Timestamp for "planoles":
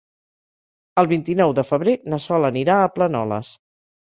2.97-3.53